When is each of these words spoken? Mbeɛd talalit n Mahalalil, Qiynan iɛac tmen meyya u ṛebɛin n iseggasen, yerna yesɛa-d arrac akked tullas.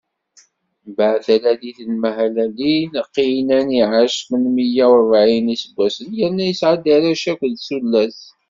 Mbeɛd 0.89 1.21
talalit 1.25 1.79
n 1.91 1.93
Mahalalil, 2.01 2.91
Qiynan 3.13 3.67
iɛac 3.81 4.15
tmen 4.27 4.45
meyya 4.55 4.85
u 4.93 4.95
ṛebɛin 5.01 5.45
n 5.51 5.53
iseggasen, 5.55 6.09
yerna 6.17 6.45
yesɛa-d 6.47 6.85
arrac 6.95 7.23
akked 7.31 7.55
tullas. 7.67 8.19